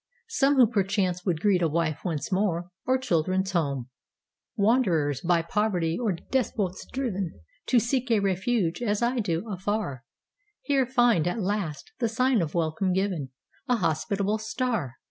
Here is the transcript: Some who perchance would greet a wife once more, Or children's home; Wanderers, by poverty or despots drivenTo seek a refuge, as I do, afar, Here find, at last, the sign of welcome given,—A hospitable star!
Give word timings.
Some 0.29 0.55
who 0.55 0.65
perchance 0.65 1.25
would 1.27 1.41
greet 1.41 1.61
a 1.61 1.67
wife 1.67 2.03
once 2.03 2.31
more, 2.31 2.71
Or 2.87 2.97
children's 2.97 3.51
home; 3.51 3.91
Wanderers, 4.55 5.21
by 5.21 5.43
poverty 5.43 5.95
or 5.95 6.13
despots 6.13 6.87
drivenTo 6.91 7.79
seek 7.79 8.09
a 8.09 8.19
refuge, 8.19 8.81
as 8.81 9.03
I 9.03 9.19
do, 9.19 9.47
afar, 9.47 10.03
Here 10.63 10.87
find, 10.87 11.27
at 11.27 11.39
last, 11.39 11.91
the 11.99 12.09
sign 12.09 12.41
of 12.41 12.55
welcome 12.55 12.93
given,—A 12.93 13.75
hospitable 13.75 14.39
star! 14.39 14.95